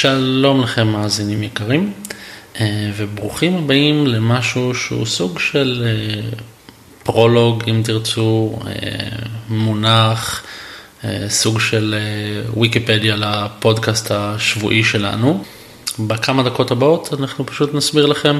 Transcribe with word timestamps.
שלום 0.00 0.60
לכם 0.60 0.88
מאזינים 0.88 1.42
יקרים 1.42 1.92
וברוכים 2.96 3.56
הבאים 3.56 4.06
למשהו 4.06 4.74
שהוא 4.74 5.06
סוג 5.06 5.38
של 5.38 5.84
אה, 5.86 6.20
פרולוג 7.02 7.64
אם 7.68 7.80
תרצו, 7.84 8.58
אה, 8.66 8.72
מונח, 9.48 10.42
סוג 11.28 11.60
של 11.60 11.94
ויקיפדיה 12.56 13.16
לפודקאסט 13.16 14.10
השבועי 14.10 14.84
שלנו. 14.84 15.44
בכמה 15.98 16.42
דקות 16.42 16.70
הבאות 16.70 17.14
אנחנו 17.18 17.46
פשוט 17.46 17.74
נסביר 17.74 18.06
לכם 18.06 18.38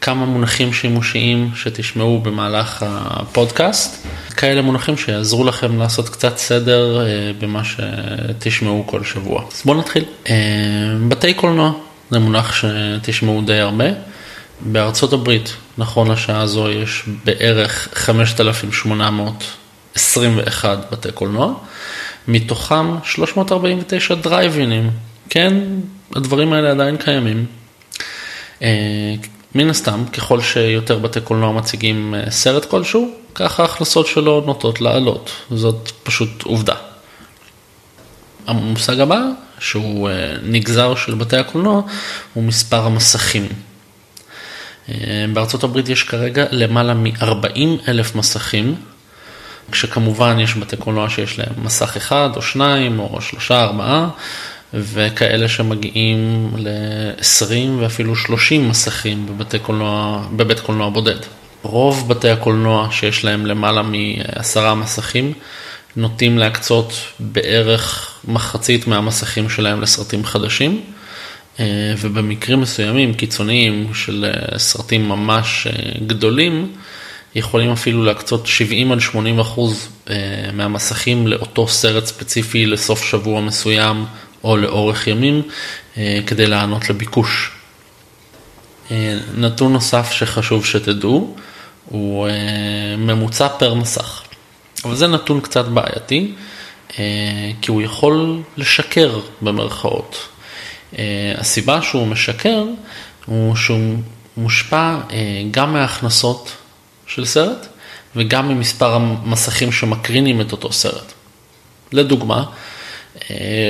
כמה 0.00 0.26
מונחים 0.26 0.72
שימושיים 0.72 1.50
שתשמעו 1.54 2.20
במהלך 2.20 2.84
הפודקאסט, 2.86 4.06
כאלה 4.36 4.62
מונחים 4.62 4.96
שיעזרו 4.96 5.44
לכם 5.44 5.78
לעשות 5.78 6.08
קצת 6.08 6.38
סדר 6.38 7.06
אה, 7.06 7.32
במה 7.38 7.62
שתשמעו 7.64 8.84
כל 8.86 9.04
שבוע. 9.04 9.44
אז 9.52 9.62
בואו 9.64 9.78
נתחיל. 9.78 10.04
אה, 10.28 10.34
בתי 11.08 11.34
קולנוע 11.34 11.72
זה 12.10 12.18
מונח 12.18 12.52
שתשמעו 12.52 13.42
די 13.42 13.58
הרבה. 13.58 13.84
בארצות 14.60 15.12
הברית, 15.12 15.56
נכון 15.78 16.10
לשעה 16.10 16.46
זו, 16.46 16.70
יש 16.70 17.02
בערך 17.24 17.88
5,821 17.92 20.92
בתי 20.92 21.12
קולנוע, 21.12 21.54
מתוכם 22.28 22.96
349 23.04 24.14
דרייבינים. 24.14 24.90
כן, 25.28 25.54
הדברים 26.16 26.52
האלה 26.52 26.70
עדיין 26.70 26.96
קיימים. 26.96 27.46
אה, 28.62 29.14
מן 29.54 29.70
הסתם, 29.70 30.04
ככל 30.12 30.40
שיותר 30.40 30.98
בתי 30.98 31.20
קולנוע 31.20 31.52
מציגים 31.52 32.14
אה, 32.14 32.30
סרט 32.30 32.64
כלשהו, 32.64 33.10
ככה 33.34 33.62
ההכנסות 33.62 34.06
שלו 34.06 34.42
נוטות 34.46 34.80
לעלות. 34.80 35.30
זאת 35.50 35.92
פשוט 36.02 36.42
עובדה. 36.42 36.74
המושג 38.46 39.00
הבא, 39.00 39.20
שהוא 39.60 40.08
אה, 40.08 40.34
נגזר 40.42 40.94
של 40.94 41.14
בתי 41.14 41.36
הקולנוע, 41.36 41.82
הוא 42.34 42.44
מספר 42.44 42.86
המסכים. 42.86 43.46
אה, 44.88 44.94
בארצות 45.32 45.64
הברית 45.64 45.88
יש 45.88 46.02
כרגע 46.02 46.44
למעלה 46.50 46.94
מ-40 46.94 47.88
אלף 47.88 48.14
מסכים, 48.14 48.74
כשכמובן 49.72 50.40
יש 50.40 50.54
בתי 50.54 50.76
קולנוע 50.76 51.10
שיש 51.10 51.38
להם 51.38 51.52
מסך 51.64 51.96
אחד 51.96 52.30
או 52.36 52.42
שניים 52.42 52.98
או 52.98 53.20
שלושה, 53.20 53.60
ארבעה, 53.60 54.08
וכאלה 54.74 55.48
שמגיעים 55.48 56.50
ל-20 56.56 57.54
ואפילו 57.80 58.16
30 58.16 58.68
מסכים 58.68 59.26
בבתי 59.26 59.58
קולנוע, 59.58 60.22
בבית 60.36 60.60
קולנוע 60.60 60.90
בודד. 60.90 61.18
רוב 61.62 62.08
בתי 62.08 62.30
הקולנוע 62.30 62.88
שיש 62.90 63.24
להם 63.24 63.46
למעלה 63.46 63.82
מעשרה 63.82 64.74
מסכים 64.74 65.32
נוטים 65.96 66.38
להקצות 66.38 66.92
בערך 67.20 68.14
מחצית 68.24 68.86
מהמסכים 68.86 69.48
שלהם 69.48 69.80
לסרטים 69.80 70.24
חדשים. 70.24 70.80
אה, 71.60 71.94
ובמקרים 71.98 72.60
מסוימים, 72.60 73.14
קיצוניים, 73.14 73.94
של 73.94 74.24
אה, 74.24 74.58
סרטים 74.58 75.08
ממש 75.08 75.66
אה, 75.66 75.72
גדולים, 76.06 76.72
יכולים 77.34 77.72
אפילו 77.72 78.04
להקצות 78.04 78.46
70 78.46 78.92
עד 78.92 79.00
80 79.00 79.40
אחוז 79.40 79.88
מהמסכים 80.52 81.26
לאותו 81.26 81.68
סרט 81.68 82.04
ספציפי 82.04 82.66
לסוף 82.66 83.04
שבוע 83.04 83.40
מסוים 83.40 84.04
או 84.44 84.56
לאורך 84.56 85.06
ימים 85.06 85.42
כדי 86.26 86.46
לענות 86.46 86.90
לביקוש. 86.90 87.50
נתון 89.36 89.72
נוסף 89.72 90.10
שחשוב 90.12 90.66
שתדעו 90.66 91.36
הוא 91.86 92.28
ממוצע 92.98 93.48
פר 93.48 93.74
מסך. 93.74 94.22
אבל 94.84 94.96
זה 94.96 95.06
נתון 95.06 95.40
קצת 95.40 95.64
בעייתי, 95.64 96.32
כי 97.60 97.70
הוא 97.70 97.82
יכול 97.82 98.42
לשקר 98.56 99.20
במרכאות. 99.42 100.28
הסיבה 101.38 101.82
שהוא 101.82 102.06
משקר 102.06 102.64
הוא 103.26 103.56
שהוא 103.56 103.96
מושפע 104.36 104.96
גם 105.50 105.72
מההכנסות 105.72 106.52
של 107.06 107.24
סרט 107.24 107.66
וגם 108.16 108.48
ממספר 108.48 108.94
המסכים 108.94 109.72
שמקרינים 109.72 110.40
את 110.40 110.52
אותו 110.52 110.72
סרט. 110.72 111.12
לדוגמה, 111.92 112.44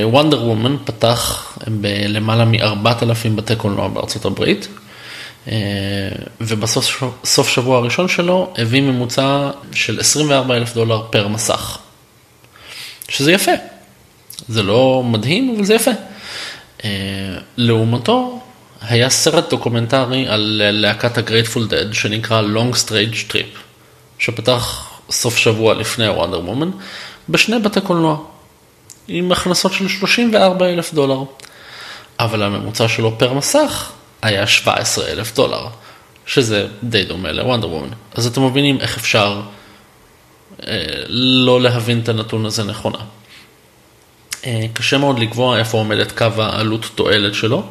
וונדר 0.02 0.44
וומן 0.44 0.76
פתח 0.84 1.52
בלמעלה 1.68 2.44
מ-4,000 2.44 3.28
בתי 3.34 3.56
קולנוע 3.56 3.88
בארצות 3.88 4.24
הברית, 4.24 4.68
אה, 4.68 4.89
ובסוף 6.40 7.48
שבוע 7.48 7.78
הראשון 7.78 8.08
שלו 8.08 8.54
הביא 8.58 8.82
ממוצע 8.82 9.50
של 9.74 10.00
24 10.00 10.56
אלף 10.56 10.74
דולר 10.74 11.02
פר 11.10 11.28
מסך, 11.28 11.78
שזה 13.08 13.32
יפה. 13.32 13.52
זה 14.48 14.62
לא 14.62 15.02
מדהים, 15.04 15.54
אבל 15.56 15.64
זה 15.64 15.74
יפה. 15.74 15.90
אה, 16.84 16.90
לעומתו, 17.56 18.40
היה 18.80 19.10
סרט 19.10 19.50
דוקומנטרי 19.50 20.28
על 20.28 20.62
להקת 20.64 21.18
הגרייטפול 21.18 21.68
דד 21.68 21.94
שנקרא 21.94 22.42
Long 22.42 22.76
Strange 22.76 23.32
Trip, 23.32 23.58
שפתח 24.18 24.90
סוף 25.10 25.36
שבוע 25.36 25.74
לפני 25.74 26.08
וונדר 26.08 26.40
וומן, 26.40 26.70
בשני 27.28 27.58
בתי 27.58 27.80
קולנוע. 27.80 28.18
עם 29.08 29.32
הכנסות 29.32 29.72
של 29.72 29.88
34 29.88 30.66
אלף 30.66 30.94
דולר. 30.94 31.22
אבל 32.20 32.42
הממוצע 32.42 32.88
שלו 32.88 33.18
פר 33.18 33.32
מסך 33.32 33.92
היה 34.22 34.46
17 34.46 35.06
אלף 35.06 35.34
דולר, 35.34 35.66
שזה 36.26 36.66
די 36.82 37.04
דומה 37.04 37.32
לוונדר 37.32 37.68
וומן. 37.68 37.88
אז 38.14 38.26
אתם 38.26 38.44
מבינים 38.44 38.80
איך 38.80 38.98
אפשר 38.98 39.40
אה, 40.66 40.84
לא 41.08 41.60
להבין 41.60 42.00
את 42.00 42.08
הנתון 42.08 42.46
הזה 42.46 42.64
נכונה. 42.64 42.98
אה, 44.46 44.66
קשה 44.72 44.98
מאוד 44.98 45.18
לקבוע 45.18 45.58
איפה 45.58 45.78
עומדת 45.78 46.12
קו 46.12 46.26
העלות 46.38 46.86
תועלת 46.94 47.34
שלו, 47.34 47.62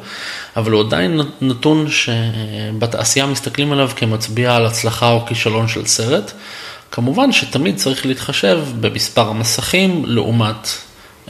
אבל 0.56 0.72
הוא 0.72 0.80
עדיין 0.80 1.20
נתון 1.40 1.86
שבתעשייה 1.90 3.26
מסתכלים 3.26 3.72
עליו 3.72 3.90
כמצביע 3.96 4.56
על 4.56 4.66
הצלחה 4.66 5.10
או 5.10 5.26
כישלון 5.26 5.68
של 5.68 5.86
סרט. 5.86 6.32
כמובן 6.90 7.32
שתמיד 7.32 7.76
צריך 7.76 8.06
להתחשב 8.06 8.60
במספר 8.80 9.28
המסכים 9.28 10.04
לעומת 10.06 10.68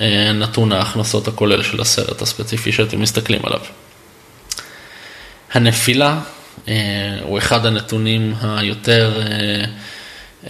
אה, 0.01 0.33
נתון 0.33 0.73
ההכנסות 0.73 1.29
הכולל 1.29 1.63
של 1.63 1.81
הסרט 1.81 2.23
הספציפי 2.23 2.73
שאתם 2.73 3.01
מסתכלים 3.01 3.41
עליו. 3.45 3.61
הנפילה 5.53 6.21
אה, 6.69 7.19
הוא 7.23 7.39
אחד 7.39 7.67
הנתונים 7.67 8.35
היותר 8.43 9.23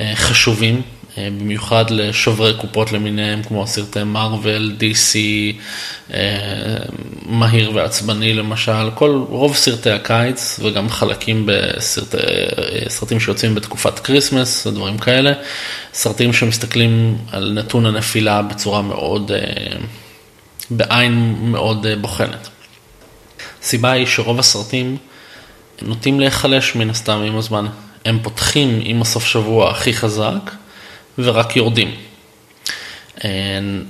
אה, 0.00 0.12
חשובים 0.14 0.82
אה, 1.18 1.28
במיוחד 1.38 1.84
לשוברי 1.90 2.54
קופות 2.54 2.92
למיניהם, 2.92 3.42
כמו 3.42 3.66
סרטי 3.66 4.02
מארוול, 4.02 4.76
DC, 4.80 5.16
מהיר 7.26 7.72
ועצבני 7.74 8.34
למשל, 8.34 8.90
כל, 8.94 9.24
רוב 9.28 9.56
סרטי 9.56 9.90
הקיץ 9.90 10.60
וגם 10.62 10.88
חלקים 10.88 11.46
בסרטים 11.46 13.20
שיוצאים 13.20 13.54
בתקופת 13.54 13.98
Christmas, 13.98 14.66
דברים 14.66 14.98
כאלה, 14.98 15.32
סרטים 15.94 16.32
שמסתכלים 16.32 17.18
על 17.32 17.52
נתון 17.54 17.86
הנפילה 17.86 18.42
בצורה 18.42 18.82
מאוד, 18.82 19.30
בעין 20.70 21.36
מאוד 21.40 21.86
בוחנת. 22.00 22.48
הסיבה 23.62 23.90
היא 23.90 24.06
שרוב 24.06 24.38
הסרטים 24.38 24.96
נוטים 25.82 26.20
להיחלש 26.20 26.76
מן 26.76 26.90
הסתם 26.90 27.22
עם 27.26 27.36
הזמן. 27.36 27.66
הם 28.04 28.18
פותחים 28.22 28.80
עם 28.82 29.02
הסוף 29.02 29.24
שבוע 29.24 29.70
הכי 29.70 29.92
חזק, 29.92 30.50
ורק 31.18 31.56
יורדים. 31.56 31.94
אה, 33.24 33.30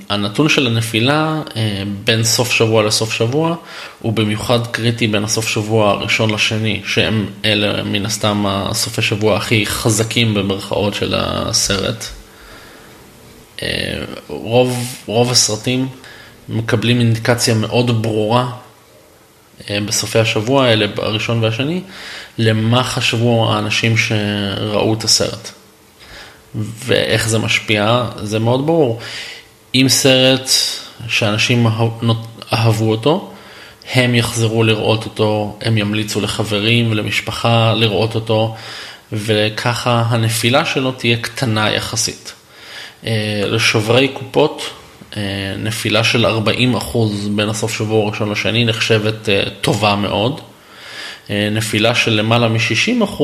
הנתון 0.09 0.49
של 0.49 0.67
הנפילה 0.67 1.41
אה, 1.55 1.83
בין 2.03 2.23
סוף 2.23 2.51
שבוע 2.51 2.83
לסוף 2.83 3.13
שבוע 3.13 3.55
הוא 4.01 4.13
במיוחד 4.13 4.67
קריטי 4.67 5.07
בין 5.07 5.23
הסוף 5.23 5.47
שבוע 5.47 5.89
הראשון 5.89 6.29
לשני, 6.29 6.81
שהם 6.85 7.25
אלה 7.45 7.83
מן 7.83 8.05
הסתם 8.05 8.45
הסופי 8.47 9.01
שבוע 9.01 9.37
הכי 9.37 9.65
חזקים 9.65 10.33
במרכאות 10.33 10.93
של 10.93 11.13
הסרט. 11.17 12.05
אה, 13.61 13.67
רוב, 14.27 14.95
רוב 15.05 15.31
הסרטים 15.31 15.87
מקבלים 16.49 16.99
אינדיקציה 16.99 17.55
מאוד 17.55 18.01
ברורה 18.01 18.51
בסופי 19.85 20.19
השבוע 20.19 20.65
האלה, 20.65 20.85
הראשון 20.97 21.43
והשני, 21.43 21.81
למה 22.37 22.83
חשבו 22.83 23.53
האנשים 23.53 23.95
שראו 23.97 24.93
את 24.93 25.03
הסרט. 25.03 25.51
ואיך 26.55 27.27
זה 27.27 27.39
משפיע, 27.39 28.05
זה 28.23 28.39
מאוד 28.39 28.65
ברור. 28.65 28.99
אם 29.75 29.85
סרט 29.89 30.49
שאנשים 31.07 31.67
אהבו 32.53 32.91
אותו, 32.91 33.31
הם 33.93 34.15
יחזרו 34.15 34.63
לראות 34.63 35.05
אותו, 35.05 35.57
הם 35.61 35.77
ימליצו 35.77 36.21
לחברים 36.21 36.91
ולמשפחה 36.91 37.73
לראות 37.73 38.15
אותו, 38.15 38.55
וככה 39.11 40.03
הנפילה 40.07 40.65
שלו 40.65 40.91
תהיה 40.91 41.17
קטנה 41.17 41.71
יחסית. 41.71 42.33
אה, 43.05 43.43
לשוברי 43.45 44.07
קופות, 44.07 44.61
אה, 44.61 44.80
נפילה 45.57 46.03
של 46.03 46.25
40% 46.25 46.97
בין 47.35 47.49
הסוף 47.49 47.77
שבוע 47.77 48.05
הראשון 48.05 48.31
לשני 48.31 48.65
נחשבת 48.65 49.29
אה, 49.29 49.43
טובה 49.61 49.95
מאוד. 49.95 50.41
נפילה 51.51 51.95
של 51.95 52.11
למעלה 52.11 52.49
מ-60% 52.49 53.23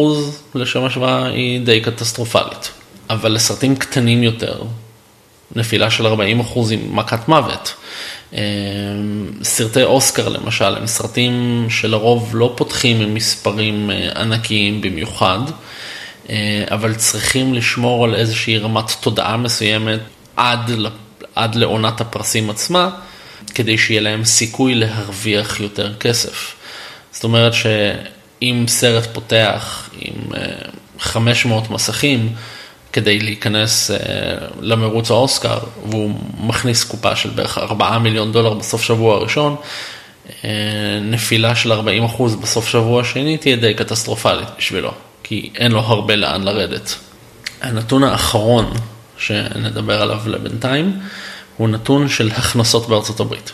לשם 0.55 0.83
השוואה 0.83 1.27
היא 1.27 1.61
די 1.61 1.81
קטסטרופלית. 1.81 2.71
אבל 3.09 3.31
לסרטים 3.31 3.75
קטנים 3.75 4.23
יותר, 4.23 4.61
נפילה 5.55 5.91
של 5.91 6.05
40% 6.05 6.09
היא 6.69 6.79
מכת 6.89 7.27
מוות. 7.27 7.73
סרטי 9.43 9.83
אוסקר 9.83 10.29
למשל 10.29 10.75
הם 10.75 10.87
סרטים 10.87 11.65
שלרוב 11.69 12.31
לא 12.33 12.53
פותחים 12.57 13.01
עם 13.01 13.13
מספרים 13.13 13.89
ענקיים 14.15 14.81
במיוחד. 14.81 15.39
אה, 16.29 16.63
אבל 16.71 16.95
צריכים 16.95 17.53
לשמור 17.53 18.05
על 18.05 18.15
איזושהי 18.15 18.57
רמת 18.57 18.91
תודעה 19.01 19.37
מסוימת 19.37 19.99
עד, 20.35 20.71
עד 21.37 21.55
לעונת 21.55 22.01
הפרסים 22.01 22.49
עצמה, 22.49 22.89
כדי 23.55 23.77
שיהיה 23.77 24.01
להם 24.01 24.25
סיכוי 24.25 24.75
להרוויח 24.75 25.59
יותר 25.59 25.93
כסף. 25.93 26.55
זאת 27.11 27.23
אומרת 27.23 27.53
שאם 27.53 28.65
סרט 28.67 29.07
פותח 29.13 29.89
עם 29.99 30.13
500 30.99 31.63
אה, 31.63 31.73
מסכים, 31.73 32.35
כדי 32.93 33.19
להיכנס 33.19 33.91
אה, 33.91 33.97
למרוץ 34.61 35.11
האוסקר, 35.11 35.57
והוא 35.89 36.11
מכניס 36.39 36.83
קופה 36.83 37.15
של 37.15 37.29
בערך 37.29 37.57
4 37.57 37.97
מיליון 37.97 38.31
דולר 38.31 38.53
בסוף 38.53 38.81
שבוע 38.81 39.15
הראשון, 39.15 39.55
נפילה 41.01 41.55
של 41.55 41.71
40% 41.71 41.75
בסוף 42.41 42.67
שבוע 42.67 43.01
השני 43.01 43.37
תהיה 43.37 43.55
די 43.55 43.73
קטסטרופלית 43.73 44.47
בשבילו. 44.57 44.91
כי 45.23 45.49
אין 45.55 45.71
לו 45.71 45.79
הרבה 45.79 46.15
לאן 46.15 46.43
לרדת. 46.43 46.95
הנתון 47.61 48.03
האחרון 48.03 48.73
שנדבר 49.17 50.01
עליו 50.01 50.19
לבינתיים 50.25 50.99
הוא 51.57 51.69
נתון 51.69 52.09
של 52.09 52.31
הכנסות 52.31 52.89
בארצות 52.89 53.19
הברית. 53.19 53.51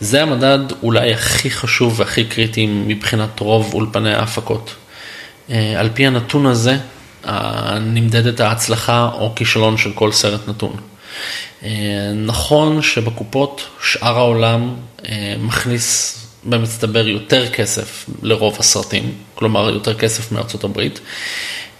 זה 0.00 0.22
המדד 0.22 0.58
אולי 0.82 1.12
הכי 1.12 1.50
חשוב 1.50 2.00
והכי 2.00 2.24
קריטי 2.24 2.66
מבחינת 2.66 3.40
רוב 3.40 3.74
אולפני 3.74 4.14
ההפקות. 4.14 4.74
אה, 5.50 5.80
על 5.80 5.88
פי 5.94 6.06
הנתון 6.06 6.46
הזה 6.46 6.78
נמדדת 7.80 8.40
ההצלחה 8.40 9.10
או 9.14 9.32
כישלון 9.36 9.76
של 9.76 9.92
כל 9.92 10.12
סרט 10.12 10.48
נתון. 10.48 10.76
אה, 11.64 12.12
נכון 12.14 12.82
שבקופות 12.82 13.62
שאר 13.82 14.18
העולם 14.18 14.74
אה, 15.08 15.34
מכניס 15.40 16.18
במצטבר 16.44 17.08
יותר 17.08 17.48
כסף 17.48 18.06
לרוב 18.22 18.56
הסרטים, 18.58 19.14
כלומר 19.34 19.70
יותר 19.70 19.94
כסף 19.94 20.32
מארצות 20.32 20.64
הברית, 20.64 21.00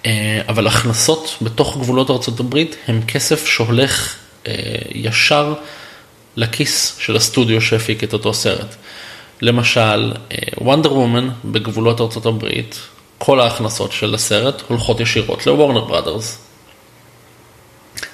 אה, 0.06 0.40
אבל 0.48 0.66
הכנסות 0.66 1.36
בתוך 1.42 1.76
גבולות 1.76 2.10
ארצות 2.10 2.40
הברית 2.40 2.76
הם 2.88 3.02
כסף 3.02 3.46
שהולך 3.46 4.14
אה, 4.14 4.21
ישר 4.94 5.54
לכיס 6.36 6.96
של 6.98 7.16
הסטודיו 7.16 7.60
שהפיק 7.60 8.04
את 8.04 8.12
אותו 8.12 8.34
סרט. 8.34 8.74
למשל, 9.42 10.12
וונדר 10.60 10.92
וומן 10.92 11.28
בגבולות 11.44 12.00
ארצות 12.00 12.26
הברית, 12.26 12.78
כל 13.18 13.40
ההכנסות 13.40 13.92
של 13.92 14.14
הסרט 14.14 14.62
הולכות 14.68 15.00
ישירות 15.00 15.46
לוורנר 15.46 15.84
בראדרס. 15.84 16.38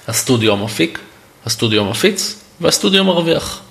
הסטודיו 0.07 0.57
מפיק, 0.57 0.99
הסטודיו 1.45 1.85
מפיץ 1.85 2.43
והסטודיו 2.61 3.03
מרוויח. 3.03 3.61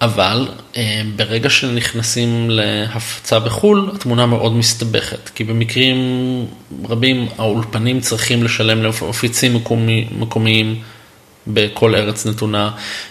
אבל 0.00 0.48
אה, 0.76 1.02
ברגע 1.16 1.50
שנכנסים 1.50 2.50
להפצה 2.50 3.38
בחו"ל, 3.38 3.90
התמונה 3.94 4.26
מאוד 4.26 4.52
מסתבכת, 4.52 5.28
כי 5.34 5.44
במקרים 5.44 5.96
רבים 6.88 7.28
האולפנים 7.38 8.00
צריכים 8.00 8.44
לשלם 8.44 8.82
לאופיצים 8.82 9.54
מקומי, 9.54 10.08
מקומיים 10.18 10.82
בכל 11.46 11.94
ארץ 11.94 12.26
נתונה, 12.26 12.70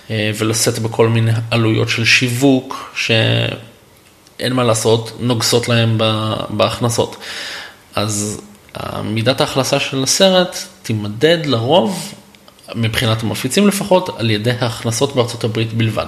אה, 0.09 0.31
ולשאת 0.37 0.79
בכל 0.79 1.09
מיני 1.09 1.31
עלויות 1.51 1.89
של 1.89 2.05
שיווק, 2.05 2.93
שאין 2.95 4.53
מה 4.53 4.63
לעשות, 4.63 5.11
נוגסות 5.19 5.69
להם 5.69 5.97
בהכנסות. 6.49 7.15
אז 7.95 8.41
מידת 9.03 9.41
ההכנסה 9.41 9.79
של 9.79 10.03
הסרט 10.03 10.57
תימדד 10.83 11.45
לרוב, 11.45 12.13
מבחינת 12.75 13.23
המפיצים 13.23 13.67
לפחות, 13.67 14.19
על 14.19 14.29
ידי 14.29 14.51
ההכנסות 14.51 15.15
בארצות 15.15 15.43
הברית 15.43 15.73
בלבד. 15.73 16.05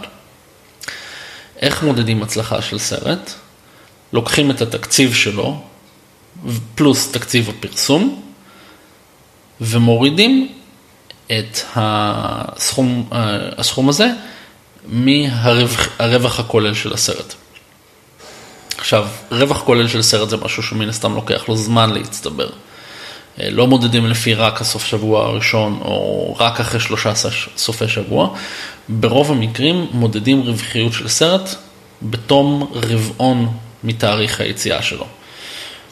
איך 1.61 1.83
מודדים 1.83 2.23
הצלחה 2.23 2.61
של 2.61 2.77
סרט? 2.79 3.31
לוקחים 4.13 4.51
את 4.51 4.61
התקציב 4.61 5.13
שלו, 5.13 5.61
פלוס 6.75 7.11
תקציב 7.11 7.49
הפרסום, 7.49 8.21
ומורידים 9.61 10.51
את 11.39 11.59
הסכום, 11.75 13.09
הסכום 13.57 13.89
הזה 13.89 14.09
מהרווח 14.87 16.39
הכולל 16.39 16.73
של 16.73 16.93
הסרט. 16.93 17.33
עכשיו, 18.77 19.07
רווח 19.31 19.61
כולל 19.61 19.87
של 19.87 20.01
סרט 20.01 20.29
זה 20.29 20.37
משהו 20.37 20.63
שמן 20.63 20.89
הסתם 20.89 21.15
לוקח 21.15 21.49
לו 21.49 21.57
זמן 21.57 21.89
להצטבר. 21.89 22.49
אה, 23.41 23.49
לא 23.49 23.67
מודדים 23.67 24.05
לפי 24.05 24.33
רק 24.33 24.61
הסוף 24.61 24.85
שבוע 24.85 25.25
הראשון 25.25 25.79
או 25.81 26.35
רק 26.39 26.59
אחרי 26.59 26.79
שלושה 26.79 27.13
סופי 27.57 27.87
שבוע. 27.87 28.29
ברוב 28.89 29.31
המקרים 29.31 29.87
מודדים 29.91 30.41
רווחיות 30.41 30.93
של 30.93 31.07
סרט 31.07 31.55
בתום 32.01 32.71
רבעון 32.73 33.57
מתאריך 33.83 34.41
היציאה 34.41 34.81
שלו. 34.81 35.05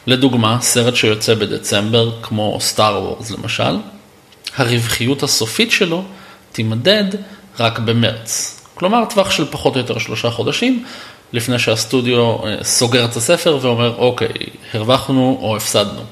לדוגמה, 0.06 0.58
סרט 0.60 0.96
שיוצא 0.96 1.34
בדצמבר, 1.34 2.12
כמו 2.22 2.58
סטאר 2.60 3.02
וורס 3.02 3.30
למשל, 3.30 3.76
הרווחיות 4.56 5.22
הסופית 5.22 5.70
שלו 5.70 6.04
תימדד 6.52 7.04
רק 7.58 7.78
במרץ. 7.78 8.60
כלומר, 8.74 9.04
טווח 9.10 9.30
של 9.30 9.46
פחות 9.50 9.74
או 9.74 9.80
יותר 9.80 9.98
שלושה 9.98 10.30
חודשים, 10.30 10.84
לפני 11.32 11.58
שהסטודיו 11.58 12.46
אה, 12.46 12.64
סוגר 12.64 13.04
את 13.04 13.16
הספר 13.16 13.58
ואומר, 13.62 13.96
אוקיי, 13.96 14.28
הרווחנו 14.74 15.38
או 15.42 15.56
הפסדנו. 15.56 16.02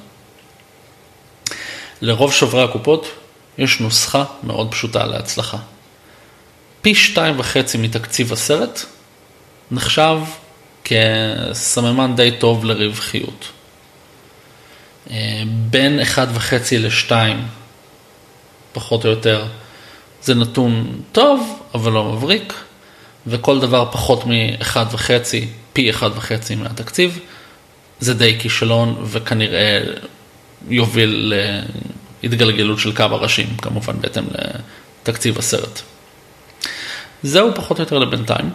לרוב 2.00 2.32
שוברי 2.32 2.62
הקופות 2.62 3.06
יש 3.58 3.80
נוסחה 3.80 4.24
מאוד 4.42 4.70
פשוטה 4.70 5.06
להצלחה. 5.06 5.56
פי 6.82 6.94
שתיים 6.94 7.40
וחצי 7.40 7.78
מתקציב 7.78 8.32
הסרט 8.32 8.80
נחשב 9.70 10.18
כסממן 10.84 12.16
די 12.16 12.30
טוב 12.38 12.64
לרווחיות. 12.64 13.48
אה, 15.10 15.42
בין 15.70 16.00
אחד 16.00 16.26
וחצי 16.34 16.78
לשתיים, 16.78 17.46
פחות 18.72 19.04
או 19.04 19.10
יותר, 19.10 19.44
זה 20.22 20.34
נתון 20.34 21.00
טוב, 21.12 21.62
אבל 21.74 21.92
לא 21.92 22.04
מבריק, 22.04 22.54
וכל 23.26 23.60
דבר 23.60 23.88
פחות 23.92 24.24
מאחד 24.26 24.86
וחצי, 24.92 25.48
פי 25.72 25.90
אחד 25.90 26.10
וחצי 26.14 26.54
מהתקציב, 26.54 27.18
זה 28.00 28.14
די 28.14 28.36
כישלון 28.38 29.04
וכנראה 29.04 29.80
יוביל 30.68 31.34
להתגלגלות 32.22 32.78
של 32.78 32.92
כמה 32.92 33.16
ראשים, 33.16 33.56
כמובן 33.56 34.00
בהתאם 34.00 34.24
לתקציב 35.02 35.38
הסרט. 35.38 35.80
זהו 37.22 37.54
פחות 37.54 37.78
או 37.78 37.82
יותר 37.82 37.98
לבינתיים. 37.98 38.50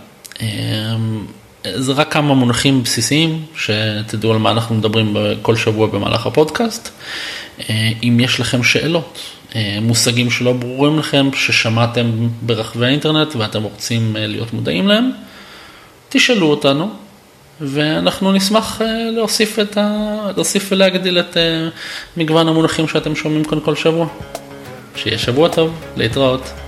זה 1.76 1.94
רק 1.94 2.14
כמה 2.14 2.34
מונחים 2.34 2.84
בסיסיים, 2.84 3.46
שתדעו 3.56 4.32
על 4.32 4.38
מה 4.38 4.52
אנחנו 4.52 4.76
מדברים 4.76 5.18
כל 5.42 5.56
שבוע 5.56 5.88
במהלך 5.88 6.26
הפודקאסט. 6.26 6.90
אה, 7.70 7.90
אם 8.04 8.20
יש 8.20 8.40
לכם 8.40 8.64
שאלות, 8.64 9.20
אה, 9.56 9.78
מושגים 9.82 10.30
שלא 10.32 10.54
ברורים 10.54 11.00
לכם, 11.00 11.30
ששמעתם 11.34 12.28
ברחבי 12.42 12.86
האינטרנט 12.86 13.36
ואתם 13.36 13.64
רוצים 13.64 14.18
אה, 14.18 14.28
להיות 14.28 14.54
מודעים 14.54 14.88
להם, 14.88 15.12
תשאלו 16.10 16.48
אותנו. 16.48 16.90
ואנחנו 17.62 18.32
נשמח 18.32 18.82
להוסיף, 19.16 19.60
ה... 19.78 20.32
להוסיף 20.36 20.68
ולהגדיל 20.72 21.20
את 21.20 21.38
מגוון 22.18 22.48
המונחים 22.48 22.88
שאתם 22.88 23.16
שומעים 23.16 23.44
כאן 23.44 23.60
כל 23.60 23.76
שבוע. 23.76 24.08
שיהיה 24.96 25.18
שבוע 25.18 25.50
טוב, 25.50 25.74
להתראות. 25.98 26.65